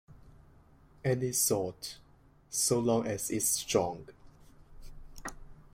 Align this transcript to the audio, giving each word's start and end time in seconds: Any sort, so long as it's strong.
Any 1.05 1.31
sort, 1.31 1.99
so 2.49 2.79
long 2.79 3.05
as 3.05 3.29
it's 3.29 3.47
strong. 3.49 4.07